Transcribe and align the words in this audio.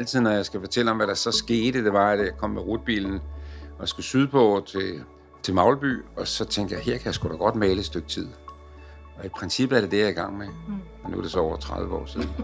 Altid 0.00 0.20
når 0.20 0.30
jeg 0.30 0.46
skal 0.46 0.60
fortælle 0.60 0.90
om, 0.90 0.96
hvad 0.96 1.06
der 1.06 1.14
så 1.14 1.30
skete, 1.30 1.84
det 1.84 1.92
var, 1.92 2.10
at 2.10 2.18
jeg 2.18 2.36
kom 2.38 2.50
med 2.50 2.62
rutbilen 2.62 3.20
og 3.78 3.88
skulle 3.88 4.06
sydpå 4.06 4.62
til, 4.66 5.04
til 5.42 5.54
Magleby, 5.54 6.02
og 6.16 6.28
så 6.28 6.44
tænkte 6.44 6.74
jeg, 6.74 6.84
her 6.84 6.96
kan 6.98 7.06
jeg 7.06 7.14
sgu 7.14 7.28
da 7.28 7.34
godt 7.34 7.54
male 7.54 7.80
et 7.80 7.84
stykke 7.86 8.08
tid. 8.08 8.28
Og 9.18 9.24
i 9.24 9.28
princippet 9.28 9.76
er 9.76 9.80
det 9.80 9.90
det, 9.90 9.98
jeg 9.98 10.04
er 10.04 10.10
i 10.10 10.12
gang 10.12 10.38
med. 10.38 10.46
Mm. 10.46 10.74
Og 11.04 11.10
nu 11.10 11.18
er 11.18 11.22
det 11.22 11.30
så 11.30 11.38
over 11.38 11.56
30 11.56 11.94
år 11.94 12.06
siden. 12.06 12.28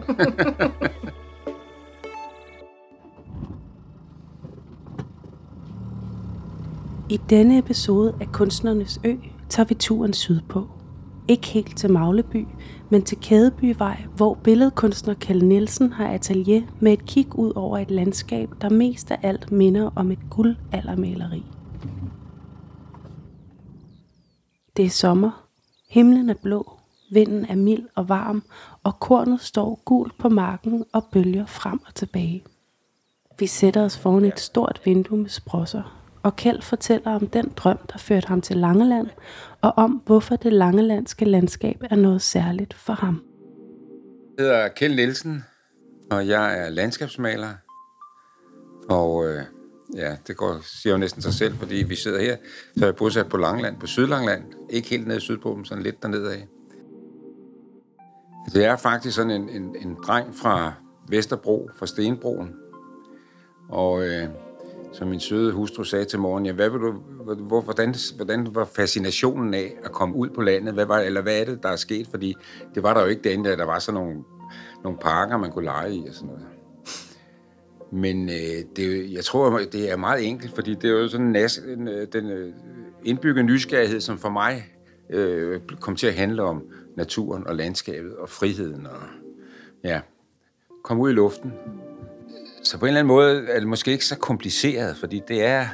I 7.10 7.20
denne 7.30 7.58
episode 7.58 8.14
af 8.20 8.32
Kunstnernes 8.32 9.00
Ø 9.04 9.16
tager 9.48 9.66
vi 9.66 9.74
turen 9.74 10.12
sydpå. 10.12 10.68
Ikke 11.30 11.46
helt 11.46 11.76
til 11.76 11.90
Magleby, 11.92 12.46
men 12.88 13.02
til 13.02 13.18
Kædebyvej, 13.20 14.04
hvor 14.16 14.34
billedkunstner 14.34 15.14
Kjell 15.14 15.44
Nielsen 15.44 15.92
har 15.92 16.08
atelier 16.08 16.62
med 16.80 16.92
et 16.92 17.06
kig 17.06 17.38
ud 17.38 17.52
over 17.56 17.78
et 17.78 17.90
landskab, 17.90 18.48
der 18.60 18.68
mest 18.68 19.10
af 19.10 19.18
alt 19.22 19.52
minder 19.52 19.90
om 19.96 20.10
et 20.10 20.18
guldaldermaleri. 20.30 21.44
Det 24.76 24.84
er 24.84 24.90
sommer. 24.90 25.46
Himlen 25.90 26.30
er 26.30 26.34
blå. 26.42 26.72
Vinden 27.12 27.44
er 27.44 27.56
mild 27.56 27.86
og 27.94 28.08
varm, 28.08 28.42
og 28.82 29.00
kornet 29.00 29.40
står 29.40 29.82
gult 29.84 30.18
på 30.18 30.28
marken 30.28 30.84
og 30.92 31.04
bølger 31.12 31.46
frem 31.46 31.80
og 31.86 31.94
tilbage. 31.94 32.44
Vi 33.38 33.46
sætter 33.46 33.84
os 33.84 33.98
foran 33.98 34.24
et 34.24 34.40
stort 34.40 34.80
vindue 34.84 35.18
med 35.18 35.28
sprosser, 35.28 35.99
og 36.22 36.36
Kjeld 36.36 36.62
fortæller 36.62 37.10
om 37.10 37.26
den 37.26 37.52
drøm, 37.56 37.78
der 37.92 37.98
førte 37.98 38.28
ham 38.28 38.40
til 38.40 38.56
Langeland, 38.56 39.06
og 39.60 39.72
om 39.76 40.02
hvorfor 40.06 40.36
det 40.36 40.52
langelandske 40.52 41.24
landskab 41.24 41.82
er 41.90 41.96
noget 41.96 42.22
særligt 42.22 42.74
for 42.74 42.92
ham. 42.92 43.22
Jeg 44.38 44.44
hedder 44.46 44.68
Kjeld 44.68 44.94
Nielsen, 44.94 45.44
og 46.10 46.28
jeg 46.28 46.58
er 46.58 46.68
landskabsmaler. 46.68 47.48
Og 48.88 49.28
øh, 49.28 49.42
ja, 49.96 50.16
det 50.26 50.36
går, 50.36 50.58
siger 50.82 50.92
jo 50.92 50.98
næsten 50.98 51.22
sig 51.22 51.34
selv, 51.34 51.54
fordi 51.54 51.74
vi 51.74 51.94
sidder 51.94 52.20
her. 52.20 52.36
Så 52.76 52.84
er 52.84 52.88
jeg 52.88 52.96
bosat 52.96 53.28
på 53.28 53.36
Langeland, 53.36 53.80
på 53.80 53.86
Sydlangeland. 53.86 54.44
Ikke 54.70 54.88
helt 54.88 55.06
nede 55.06 55.18
i 55.18 55.20
Sydpå, 55.20 55.54
men 55.54 55.64
sådan 55.64 55.82
lidt 55.82 56.02
dernede 56.02 56.32
af. 56.32 56.46
Altså, 58.44 58.58
det 58.58 58.64
er 58.64 58.76
faktisk 58.76 59.16
sådan 59.16 59.30
en, 59.30 59.48
en, 59.48 59.76
en 59.76 59.96
dreng 60.06 60.34
fra 60.34 60.72
Vesterbro, 61.08 61.70
fra 61.76 61.86
Stenbroen. 61.86 62.54
Og 63.68 64.06
øh, 64.06 64.28
som 64.92 65.08
min 65.08 65.20
søde 65.20 65.52
hustru 65.52 65.84
sagde 65.84 66.04
til 66.04 66.18
morgen, 66.18 66.46
ja, 66.46 66.52
hvad 66.52 66.70
vil 66.70 66.80
du, 66.80 66.92
hvor, 67.34 67.60
hvordan, 67.60 67.94
hvordan 68.16 68.54
var 68.54 68.64
fascinationen 68.64 69.54
af 69.54 69.76
at 69.84 69.92
komme 69.92 70.14
ud 70.14 70.28
på 70.28 70.42
landet? 70.42 70.74
Hvad 70.74 70.86
var, 70.86 70.98
eller 70.98 71.22
hvad 71.22 71.40
er 71.40 71.44
det, 71.44 71.62
der 71.62 71.68
er 71.68 71.76
sket? 71.76 72.06
Fordi 72.06 72.34
det 72.74 72.82
var 72.82 72.94
der 72.94 73.00
jo 73.00 73.06
ikke 73.06 73.22
derinde, 73.22 73.50
der 73.50 73.64
var 73.64 73.78
sådan 73.78 74.00
nogle, 74.00 74.24
nogle 74.84 74.98
parker, 74.98 75.36
man 75.36 75.52
kunne 75.52 75.64
lege 75.64 75.94
i 75.94 76.04
og 76.08 76.14
sådan 76.14 76.28
noget. 76.28 76.46
Men 77.92 78.28
øh, 78.28 78.64
det, 78.76 79.12
jeg 79.12 79.24
tror, 79.24 79.58
det 79.58 79.90
er 79.90 79.96
meget 79.96 80.28
enkelt, 80.28 80.54
fordi 80.54 80.74
det 80.74 80.84
er 80.84 81.00
jo 81.00 81.08
sådan 81.08 81.26
nas, 81.26 81.60
øh, 81.66 82.06
den 82.12 82.30
øh, 82.30 82.52
indbyggede 83.04 83.46
nysgerrighed, 83.46 84.00
som 84.00 84.18
for 84.18 84.28
mig 84.28 84.64
øh, 85.10 85.60
kom 85.80 85.96
til 85.96 86.06
at 86.06 86.14
handle 86.14 86.42
om 86.42 86.62
naturen 86.96 87.46
og 87.46 87.56
landskabet 87.56 88.16
og 88.16 88.28
friheden 88.28 88.86
og 88.86 89.02
ja, 89.84 90.00
komme 90.82 91.02
ud 91.02 91.10
i 91.10 91.12
luften 91.12 91.52
så 92.70 92.78
på 92.78 92.84
en 92.84 92.88
eller 92.88 93.00
anden 93.00 93.08
måde 93.08 93.46
er 93.48 93.58
det 93.58 93.68
måske 93.68 93.92
ikke 93.92 94.04
så 94.04 94.16
kompliceret, 94.16 94.96
fordi 94.96 95.22
det 95.28 95.44
er... 95.44 95.66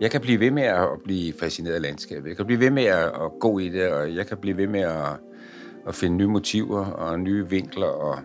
Jeg 0.00 0.10
kan 0.10 0.20
blive 0.20 0.40
ved 0.40 0.50
med 0.50 0.62
at 0.62 0.88
blive 1.04 1.34
fascineret 1.40 1.74
af 1.74 1.82
landskabet. 1.82 2.28
Jeg 2.28 2.36
kan 2.36 2.46
blive 2.46 2.60
ved 2.60 2.70
med 2.70 2.84
at 2.84 3.10
gå 3.40 3.58
i 3.58 3.68
det, 3.68 3.88
og 3.88 4.14
jeg 4.14 4.26
kan 4.26 4.36
blive 4.36 4.56
ved 4.56 4.66
med 4.66 4.80
at, 4.80 5.20
at 5.88 5.94
finde 5.94 6.16
nye 6.16 6.26
motiver 6.26 6.84
og 6.86 7.20
nye 7.20 7.48
vinkler. 7.48 7.86
Og 7.86 8.18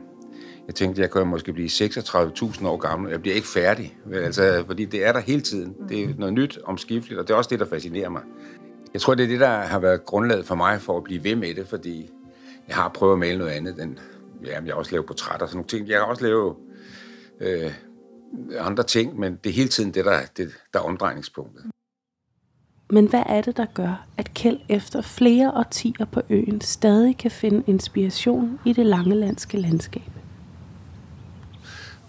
jeg 0.68 0.76
tænkte, 0.76 1.02
jeg 1.02 1.10
kunne 1.10 1.26
måske 1.26 1.54
blive 1.54 1.68
36.000 1.68 2.68
år 2.68 2.78
gammel. 2.78 3.12
Jeg 3.12 3.22
bliver 3.22 3.36
ikke 3.36 3.48
færdig, 3.48 3.98
altså, 4.14 4.64
fordi 4.66 4.86
det 4.86 5.06
er 5.06 5.14
der 5.14 5.20
hele 5.20 5.42
tiden. 5.42 5.76
Det 5.90 6.04
er 6.04 6.08
noget 6.18 6.34
nyt, 6.34 6.60
omskifteligt, 6.64 7.20
og 7.20 7.28
det 7.28 7.34
er 7.34 7.38
også 7.38 7.50
det, 7.50 7.60
der 7.60 7.66
fascinerer 7.66 8.10
mig. 8.10 8.22
Jeg 8.94 9.02
tror, 9.02 9.16
det 9.16 9.24
er 9.24 9.28
det, 9.28 9.40
der 9.40 9.58
har 9.58 9.80
været 9.80 10.06
grundlaget 10.06 10.46
for 10.46 10.56
mig 10.56 10.82
for 10.82 10.98
at 10.98 11.04
blive 11.04 11.24
ved 11.24 11.36
med 11.36 11.56
det, 11.56 11.68
fordi 11.68 12.10
jeg 12.68 12.76
har 12.76 12.90
prøvet 12.90 13.14
at 13.14 13.20
male 13.20 13.38
noget 13.38 13.52
andet. 13.52 13.84
End, 13.84 13.96
ja, 14.46 14.52
jeg 14.52 14.64
har 14.74 14.74
også 14.74 14.92
lavet 14.92 15.06
portrætter 15.06 15.46
og 15.46 15.50
sådan 15.50 15.58
nogle 15.58 15.68
ting. 15.68 15.90
Jeg 15.90 16.00
har 16.00 16.06
også 16.06 16.24
lavet 16.24 16.56
øh, 17.42 17.72
andre 18.60 18.84
ting, 18.84 19.20
men 19.20 19.36
det 19.44 19.50
er 19.50 19.54
hele 19.54 19.70
tiden 19.70 19.94
det, 19.94 20.06
der, 20.06 20.20
det, 20.38 20.52
der 20.74 20.80
er 20.80 20.84
omdrejningspunktet. 20.84 21.66
Men 22.90 23.10
hvad 23.10 23.24
er 23.26 23.42
det, 23.42 23.58
der 23.58 23.66
gør, 23.74 24.08
at 24.18 24.34
Kjeld 24.34 24.60
efter 24.70 25.02
flere 25.02 25.52
årtier 25.52 26.06
på 26.06 26.22
øen 26.30 26.62
stadig 26.62 27.18
kan 27.18 27.32
finde 27.32 27.64
inspiration 27.68 28.60
i 28.66 28.74
det 28.74 28.86
langelandske 28.86 29.58
landskab? 29.58 30.12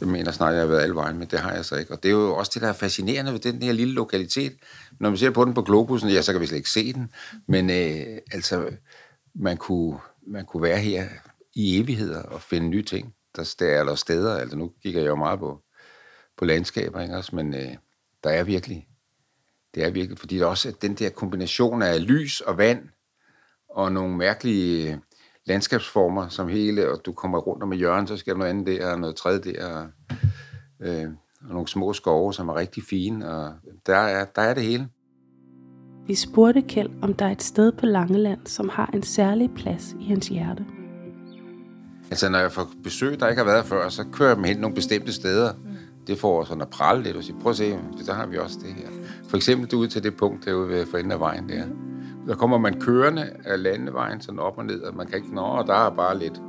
Jeg 0.01 0.09
mener 0.09 0.31
snart, 0.31 0.53
jeg 0.53 0.61
har 0.61 0.69
været 0.69 0.83
alle 0.83 0.95
vejen, 0.95 1.19
men 1.19 1.29
det 1.29 1.39
har 1.39 1.53
jeg 1.53 1.65
så 1.65 1.77
ikke. 1.77 1.93
Og 1.93 2.03
det 2.03 2.09
er 2.09 2.13
jo 2.13 2.37
også 2.37 2.51
det, 2.55 2.63
der 2.63 2.69
er 2.69 2.73
fascinerende 2.73 3.33
ved 3.33 3.41
den 3.41 3.63
her 3.63 3.73
lille 3.73 3.95
lokalitet. 3.95 4.53
Når 5.01 5.09
man 5.11 5.17
ser 5.17 5.31
på 5.31 5.45
den 5.45 5.55
på 5.55 5.63
Globusen, 5.63 6.11
ja, 6.11 6.23
så 6.23 6.33
kan 6.33 6.41
vi 6.41 6.47
slet 6.47 6.57
ikke 6.57 6.71
se 6.71 6.93
den. 6.93 7.11
Men 7.49 7.71
øh, 7.71 8.19
altså, 8.33 8.71
man 9.35 9.57
kunne, 9.57 9.99
man 10.27 10.45
kunne 10.45 10.63
være 10.63 10.79
her 10.79 11.07
i 11.55 11.81
evigheder 11.81 12.23
og 12.23 12.43
finde 12.43 12.69
nye 12.69 12.83
ting 12.83 13.15
der, 13.37 13.55
der 13.59 13.67
er 13.67 13.85
der 13.85 13.95
steder, 13.95 14.37
altså 14.37 14.57
nu 14.57 14.71
kigger 14.83 15.01
jeg 15.01 15.09
jo 15.09 15.17
meget 15.17 15.39
på, 15.39 15.63
på 16.41 16.45
landskaber, 16.45 17.01
ikke 17.01 17.17
også? 17.17 17.37
men 17.37 17.55
øh, 17.55 17.77
der 18.25 18.31
er 18.31 18.45
virkelig, 18.45 18.87
det 19.75 19.85
er 19.85 19.91
virkelig, 19.91 20.19
fordi 20.19 20.39
der 20.39 20.47
også 20.47 20.69
er 20.69 20.73
den 20.73 20.95
der 20.95 21.11
kombination 21.11 21.83
af 21.83 22.07
lys 22.07 22.41
og 22.41 22.59
vand, 22.59 22.89
og 23.69 23.93
nogle 23.93 24.17
mærkelige 24.17 24.93
øh, 24.93 24.99
landskabsformer, 25.47 26.29
som 26.29 26.49
hele, 26.49 26.91
og 26.91 27.01
du 27.07 27.13
kommer 27.13 27.39
rundt 27.39 27.63
om 27.63 27.73
et 27.73 27.79
hjørne, 27.79 28.09
så 28.09 28.17
skal 28.17 28.33
der 28.33 28.39
noget 28.39 28.51
andet 28.51 28.67
der, 28.67 28.93
og 28.93 29.01
noget 29.01 29.17
tredje 29.17 29.53
der, 29.53 29.67
og, 29.67 29.89
øh, 30.81 31.09
og 31.49 31.49
nogle 31.49 31.69
små 31.69 31.93
skove, 31.93 32.35
som 32.35 32.49
er 32.49 32.57
rigtig 32.57 32.83
fine, 32.91 33.31
og 33.31 33.53
der 33.87 33.97
er, 33.97 34.25
der 34.25 34.43
er 34.43 34.55
det 34.55 34.63
hele. 34.63 34.89
Vi 36.07 36.15
spurgte 36.15 36.63
Kjeld, 36.63 36.91
om 37.03 37.15
der 37.15 37.25
er 37.27 37.31
et 37.31 37.43
sted 37.43 37.73
på 37.73 37.87
Langeland, 37.87 38.47
som 38.47 38.69
har 38.69 38.91
en 38.95 39.03
særlig 39.03 39.51
plads 39.57 39.97
i 40.01 40.05
hans 40.05 40.29
hjerte. 40.29 40.65
Altså, 42.11 42.29
når 42.29 42.39
jeg 42.39 42.53
får 42.53 42.69
besøg, 42.83 43.21
der 43.21 43.29
ikke 43.29 43.43
har 43.43 43.51
været 43.51 43.67
før, 43.67 43.89
så 43.89 44.05
kører 44.13 44.29
jeg 44.29 44.37
dem 44.37 44.45
hen 44.45 44.57
nogle 44.57 44.75
bestemte 44.75 45.13
steder. 45.13 45.53
Mm. 45.55 45.70
Det 46.07 46.19
får 46.19 46.45
sådan 46.45 46.63
at 46.63 46.71
prale 46.71 47.03
lidt 47.03 47.17
og 47.17 47.25
sige, 47.25 47.37
prøv 47.41 47.51
at 47.51 47.57
se, 47.57 47.79
der 48.07 48.15
har 48.15 48.27
vi 48.27 48.39
også 48.39 48.59
det 48.63 48.75
her. 48.75 48.89
For 49.29 49.37
eksempel 49.37 49.75
ud 49.75 49.89
til 49.89 50.03
det 50.03 50.17
punkt 50.17 50.45
derude 50.45 50.69
ved 50.69 50.87
for 50.87 50.99
enden 50.99 51.13
af 51.13 51.21
vejen 51.21 51.49
der. 51.49 51.65
Der 52.27 52.35
kommer 52.35 52.59
man 52.59 52.81
kørende 52.81 53.31
af 53.45 53.63
landevejen 53.63 54.21
sådan 54.21 54.39
op 54.39 54.59
og 54.59 54.65
ned, 54.65 54.83
og 54.83 54.97
man 54.97 55.07
kan 55.07 55.17
ikke, 55.17 55.35
nå, 55.35 55.41
og 55.41 55.67
der 55.67 55.75
er 55.75 55.91
bare 55.91 56.19
lidt. 56.19 56.43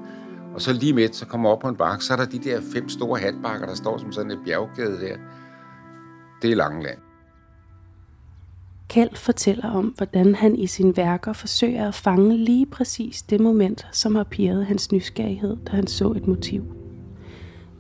Og 0.54 0.62
så 0.62 0.74
lige 0.74 0.94
midt, 0.94 1.16
så 1.16 1.26
kommer 1.26 1.50
op 1.50 1.60
på 1.60 1.68
en 1.68 1.76
bakke, 1.76 2.04
så 2.04 2.14
er 2.14 2.18
der 2.18 2.26
de 2.26 2.40
der 2.40 2.62
fem 2.74 2.90
store 2.90 3.20
hatbakker, 3.20 3.68
der 3.68 3.76
står 3.76 3.98
som 3.98 4.12
sådan 4.12 4.32
et 4.32 4.40
bjerggade 4.46 5.02
der. 5.02 5.16
Det 6.42 6.52
er 6.52 6.56
Langeland. 6.56 6.98
Kjeld 8.90 9.16
fortæller 9.16 9.72
om, 9.72 9.86
hvordan 9.98 10.36
han 10.36 10.56
i 10.56 10.68
sine 10.68 10.98
værker 10.98 11.34
forsøger 11.34 11.88
at 11.88 11.96
fange 11.96 12.38
lige 12.38 12.66
præcis 12.66 13.22
det 13.22 13.40
moment, 13.40 13.88
som 13.92 14.16
har 14.16 14.24
pirret 14.24 14.66
hans 14.66 14.92
nysgerrighed, 14.92 15.58
da 15.66 15.72
han 15.72 15.88
så 15.88 16.12
et 16.12 16.28
motiv. 16.28 16.81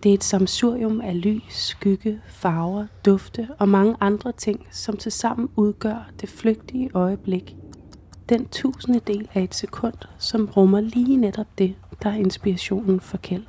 Det 0.03 0.09
er 0.09 0.13
et 0.13 0.23
samsurium 0.23 1.01
af 1.01 1.21
lys, 1.21 1.53
skygge, 1.53 2.21
farver, 2.29 2.87
dufte 3.05 3.49
og 3.59 3.69
mange 3.69 3.95
andre 3.99 4.31
ting, 4.31 4.67
som 4.71 4.97
tilsammen 4.97 5.49
udgør 5.55 6.11
det 6.21 6.29
flygtige 6.29 6.89
øjeblik. 6.93 7.55
Den 8.29 8.47
tusinde 8.47 8.99
del 9.07 9.29
af 9.33 9.43
et 9.43 9.55
sekund, 9.55 9.93
som 10.19 10.45
rummer 10.45 10.81
lige 10.81 11.17
netop 11.17 11.47
det, 11.57 11.75
der 12.03 12.09
er 12.09 12.15
inspirationen 12.15 12.99
for 12.99 13.17
Kjeld. 13.17 13.43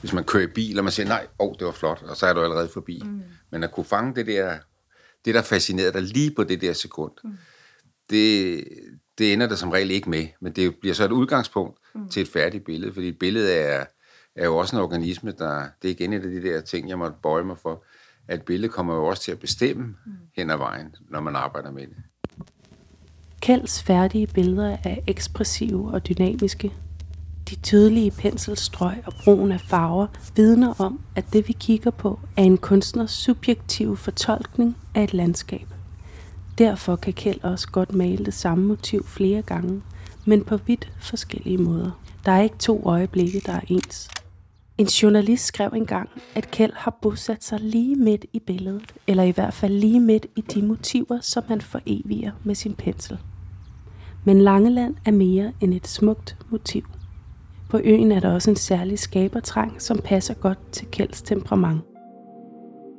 Hvis 0.00 0.12
man 0.12 0.24
kører 0.24 0.42
i 0.42 0.46
bil, 0.54 0.78
og 0.78 0.84
man 0.84 0.92
siger, 0.92 1.08
nej, 1.08 1.26
åh, 1.38 1.48
oh, 1.48 1.54
det 1.58 1.66
var 1.66 1.72
flot, 1.72 2.02
og 2.02 2.16
så 2.16 2.26
er 2.26 2.32
du 2.32 2.40
allerede 2.40 2.68
forbi. 2.68 3.02
Mm. 3.04 3.22
Men 3.50 3.64
at 3.64 3.72
kunne 3.72 3.84
fange 3.84 4.14
det 4.14 4.26
der 4.26 4.58
det, 5.24 5.34
der 5.34 5.42
fascinerede 5.42 5.92
dig 5.92 6.02
lige 6.02 6.30
på 6.30 6.44
det 6.44 6.60
der 6.60 6.72
sekund, 6.72 7.12
mm. 7.24 7.30
det, 8.10 8.64
det 9.18 9.32
ender 9.32 9.46
der 9.48 9.54
som 9.54 9.70
regel 9.70 9.90
ikke 9.90 10.10
med, 10.10 10.26
men 10.40 10.52
det 10.52 10.76
bliver 10.80 10.94
så 10.94 11.04
et 11.04 11.12
udgangspunkt 11.12 11.78
mm. 11.94 12.08
til 12.08 12.22
et 12.22 12.28
færdigt 12.28 12.64
billede, 12.64 12.92
fordi 12.92 13.08
et 13.08 13.18
billede 13.18 13.54
er, 13.54 13.84
er 14.38 14.44
jo 14.44 14.56
også 14.56 14.76
en 14.76 14.82
organisme, 14.82 15.32
der, 15.38 15.62
det 15.82 15.88
er 15.88 15.92
igen 15.92 16.12
et 16.12 16.24
af 16.24 16.30
de 16.30 16.42
der 16.42 16.60
ting, 16.60 16.88
jeg 16.88 16.98
måtte 16.98 17.16
bøje 17.22 17.44
mig 17.44 17.58
for, 17.58 17.82
at 18.28 18.38
et 18.38 18.44
billede 18.44 18.72
kommer 18.72 18.94
jo 18.94 19.06
også 19.06 19.22
til 19.22 19.32
at 19.32 19.38
bestemme 19.38 19.84
mm. 19.84 20.12
hen 20.36 20.50
ad 20.50 20.56
vejen, 20.56 20.94
når 21.10 21.20
man 21.20 21.36
arbejder 21.36 21.70
med 21.70 21.86
det. 21.86 21.96
Kjelds 23.40 23.82
færdige 23.82 24.26
billeder 24.26 24.76
er 24.84 24.96
ekspressive 25.06 25.90
og 25.90 26.08
dynamiske, 26.08 26.72
de 27.50 27.56
tydelige 27.56 28.10
penselstrøg 28.10 28.96
og 29.06 29.12
brugen 29.24 29.52
af 29.52 29.60
farver 29.60 30.06
vidner 30.36 30.80
om, 30.80 31.00
at 31.16 31.24
det 31.32 31.48
vi 31.48 31.52
kigger 31.52 31.90
på 31.90 32.20
er 32.36 32.42
en 32.42 32.58
kunstners 32.58 33.10
subjektive 33.10 33.96
fortolkning 33.96 34.76
af 34.94 35.04
et 35.04 35.14
landskab. 35.14 35.66
Derfor 36.58 36.96
kan 36.96 37.12
Kjeld 37.12 37.44
også 37.44 37.68
godt 37.68 37.94
male 37.94 38.24
det 38.24 38.34
samme 38.34 38.64
motiv 38.64 39.06
flere 39.06 39.42
gange, 39.42 39.82
men 40.24 40.44
på 40.44 40.56
vidt 40.56 40.92
forskellige 41.00 41.58
måder. 41.58 41.90
Der 42.26 42.32
er 42.32 42.42
ikke 42.42 42.58
to 42.58 42.82
øjeblikke, 42.86 43.42
der 43.46 43.52
er 43.52 43.60
ens. 43.68 44.08
En 44.78 44.86
journalist 44.86 45.46
skrev 45.46 45.70
engang, 45.74 46.08
at 46.34 46.50
Kjeld 46.50 46.72
har 46.74 46.98
bosat 47.02 47.44
sig 47.44 47.60
lige 47.60 47.96
midt 47.96 48.24
i 48.32 48.38
billedet, 48.38 48.94
eller 49.06 49.22
i 49.22 49.30
hvert 49.30 49.54
fald 49.54 49.72
lige 49.72 50.00
midt 50.00 50.26
i 50.36 50.40
de 50.40 50.62
motiver, 50.62 51.20
som 51.20 51.42
han 51.48 51.60
foreviger 51.60 52.32
med 52.44 52.54
sin 52.54 52.74
pensel. 52.74 53.18
Men 54.24 54.40
Langeland 54.40 54.94
er 55.06 55.10
mere 55.10 55.52
end 55.60 55.74
et 55.74 55.86
smukt 55.86 56.36
motiv. 56.50 56.84
På 57.70 57.80
øen 57.84 58.12
er 58.12 58.20
der 58.20 58.32
også 58.32 58.50
en 58.50 58.56
særlig 58.56 58.98
skabertrang, 58.98 59.82
som 59.82 59.98
passer 59.98 60.34
godt 60.34 60.58
til 60.72 60.86
Kjelds 60.86 61.22
temperament. 61.22 61.80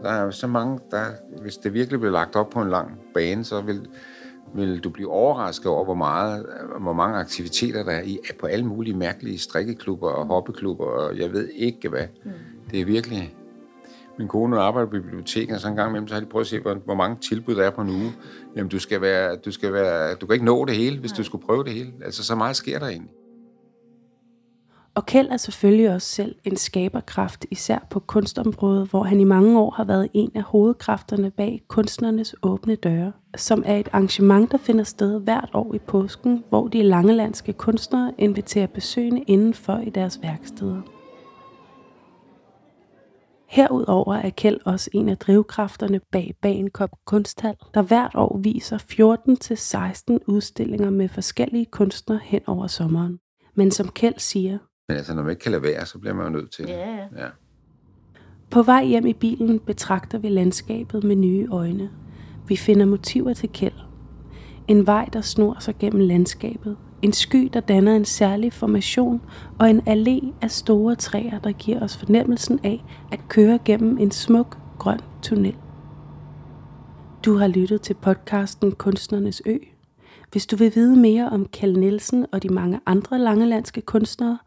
Der 0.04 0.10
er 0.10 0.32
så 0.32 0.48
mange, 0.48 0.80
der, 0.92 1.06
hvis 1.42 1.58
det 1.58 1.74
virkelig 1.74 2.00
blev 2.00 2.12
lagt 2.12 2.36
op 2.36 2.50
på 2.50 2.62
en 2.62 2.70
lang 2.70 3.00
bane, 3.14 3.44
så 3.44 3.62
vil, 3.62 3.88
vil 4.54 4.80
du 4.80 4.90
blive 4.90 5.12
overrasket 5.12 5.68
over, 5.68 5.84
hvor, 5.84 5.94
meget, 5.94 6.46
hvor 6.80 6.94
mange 6.94 7.18
aktiviteter 7.18 7.84
der 7.84 7.92
er 7.92 8.02
i, 8.02 8.20
på 8.40 8.48
alle 8.48 8.66
mulige 8.66 8.98
mærkelige 8.98 9.38
strikkeklubber 9.38 10.10
og 10.10 10.26
hoppeklubber, 10.26 10.86
og 10.86 11.18
jeg 11.18 11.34
ved 11.34 11.50
ikke 11.56 11.90
hvad. 11.90 12.08
Mm. 12.24 12.32
Det 12.72 12.82
er 12.82 12.86
virkelig... 12.86 13.36
Min 14.18 14.28
kone 14.28 14.60
arbejder 14.60 14.88
på 14.88 14.92
biblioteket, 14.92 15.56
og 15.56 15.62
så 15.62 15.68
en 15.68 15.76
gang 15.76 15.90
imellem, 15.90 16.08
så 16.08 16.14
har 16.14 16.22
de 16.22 16.28
prøvet 16.28 16.46
at 16.46 16.50
se, 16.50 16.60
hvor, 16.60 16.74
hvor 16.74 16.96
mange 16.96 17.18
tilbud 17.30 17.56
der 17.56 17.64
er 17.64 17.70
på 17.70 17.82
en 17.82 17.90
uge. 17.90 18.12
Jamen, 18.56 18.70
du 18.70 18.80
skal 18.80 19.02
være, 19.02 19.36
du 19.36 19.52
skal 19.52 19.74
være, 19.74 20.16
du 20.16 20.26
kan 20.26 20.34
ikke 20.34 20.46
nå 20.46 20.66
det 20.66 20.76
hele, 20.76 21.00
hvis 21.00 21.12
Nej. 21.12 21.18
du 21.18 21.24
skulle 21.24 21.46
prøve 21.46 21.64
det 21.64 21.74
hele. 21.74 21.92
Altså, 22.06 22.24
så 22.24 22.36
meget 22.36 22.56
sker 22.56 22.80
der 22.80 22.88
egentlig. 22.88 23.12
Og 25.00 25.06
Kjeld 25.06 25.28
er 25.32 25.38
selvfølgelig 25.38 25.94
også 25.94 26.08
selv 26.08 26.36
en 26.44 26.56
skaberkraft, 26.56 27.46
især 27.52 27.88
på 27.90 28.00
kunstområdet, 28.00 28.90
hvor 28.90 29.04
han 29.04 29.20
i 29.20 29.24
mange 29.24 29.60
år 29.60 29.72
har 29.72 29.84
været 29.84 30.10
en 30.14 30.32
af 30.36 30.42
hovedkræfterne 30.42 31.32
bag 31.32 31.62
Kunstnernes 31.68 32.36
Åbne 32.44 32.76
Døre, 32.76 33.12
som 33.38 33.64
er 33.66 33.76
et 33.76 33.90
arrangement, 33.94 34.52
der 34.52 34.58
finder 34.58 34.84
sted 34.84 35.22
hvert 35.22 35.50
år 35.54 35.74
i 35.74 35.80
påsken, 35.80 36.44
hvor 36.50 36.68
de 36.68 36.84
langelandske 36.84 37.54
kunstnere 37.54 38.14
inviterer 38.18 38.68
besøgende 38.68 39.22
indenfor 39.22 39.78
i 39.78 39.90
deres 39.90 40.20
værksteder. 40.22 40.82
Herudover 43.50 44.16
er 44.16 44.30
Kjeld 44.30 44.60
også 44.66 44.90
en 44.94 45.10
af 45.10 45.18
drivkræfterne 45.18 46.00
bag 46.12 46.34
Bagenkop 46.42 46.92
Kunsthal, 47.06 47.56
der 47.74 47.82
hvert 47.82 48.16
år 48.16 48.38
viser 48.44 48.78
14-16 50.22 50.24
udstillinger 50.28 50.90
med 50.90 51.10
forskellige 51.10 51.66
kunstnere 51.66 52.20
hen 52.24 52.42
over 52.48 52.68
sommeren. 52.68 53.20
Men 53.56 53.72
som 53.72 53.90
Kjeld 53.90 54.20
siger, 54.20 54.58
men 54.90 54.98
altså, 54.98 55.14
når 55.14 55.22
man 55.22 55.30
ikke 55.30 55.42
kan 55.44 55.52
lade 55.52 55.64
være, 55.64 55.86
så 55.86 56.00
bliver 56.00 56.14
man 56.14 56.26
jo 56.26 56.32
nødt 56.32 56.52
til 56.52 56.66
Ja, 56.68 56.96
ja. 56.96 57.06
ja. 57.18 57.28
På 58.50 58.62
vej 58.62 58.86
hjem 58.86 59.06
i 59.06 59.14
bilen 59.14 59.60
betragter 59.60 60.18
vi 60.18 60.30
landskabet 60.30 61.04
med 61.04 61.16
nye 61.16 61.48
øjne. 61.52 61.90
Vi 62.48 62.56
finder 62.56 62.86
motiver 62.86 63.34
til 63.34 63.50
kæld. 63.50 63.74
En 64.68 64.88
vej, 64.88 65.06
der 65.14 65.22
snor 65.22 65.58
sig 65.60 65.76
gennem 65.80 66.02
landskabet. 66.02 66.78
En 67.02 67.14
sky, 67.14 67.50
der 67.54 67.60
danner 67.60 67.96
en 67.96 68.06
særlig 68.06 68.54
formation. 68.54 69.22
Og 69.60 69.70
en 69.70 69.80
allé 69.80 70.34
af 70.42 70.52
store 70.52 70.96
træer, 70.96 71.40
der 71.40 71.52
giver 71.52 71.82
os 71.82 71.98
fornemmelsen 71.98 72.60
af 72.64 72.84
at 73.12 73.20
køre 73.28 73.60
gennem 73.66 73.98
en 73.98 74.12
smuk, 74.12 74.58
grøn 74.80 75.00
tunnel. 75.22 75.56
Du 77.26 77.38
har 77.38 77.48
lyttet 77.48 77.82
til 77.82 77.94
podcasten 77.94 78.72
Kunstnernes 78.72 79.42
Ø. 79.46 79.58
Hvis 80.32 80.46
du 80.46 80.56
vil 80.56 80.76
vide 80.76 80.96
mere 80.96 81.30
om 81.30 81.46
Kjell 81.46 81.80
Nielsen 81.80 82.26
og 82.32 82.44
de 82.44 82.50
mange 82.50 82.80
andre 82.86 83.20
langelandske 83.20 83.82
kunstnere, 83.82 84.38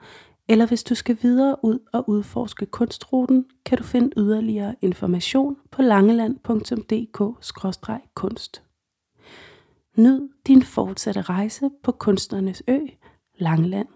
eller 0.49 0.67
hvis 0.67 0.85
du 0.85 0.95
skal 0.95 1.19
videre 1.23 1.57
ud 1.63 1.79
og 1.93 2.09
udforske 2.09 2.67
kunstruten, 2.67 3.47
kan 3.65 3.79
du 3.79 3.85
finde 3.85 4.11
yderligere 4.17 4.75
information 4.81 5.57
på 5.71 5.83
langeland.dk-kunst. 5.83 8.63
Nyd 9.97 10.29
din 10.47 10.63
fortsatte 10.63 11.23
rejse 11.23 11.71
på 11.83 11.93
Kunstnernes 11.93 12.63
Ø, 12.69 12.79
Langeland. 13.39 13.89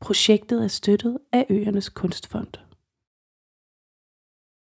Projektet 0.00 0.64
er 0.64 0.68
støttet 0.68 1.18
af 1.32 1.46
Øernes 1.50 1.88
Kunstfond. 1.88 2.67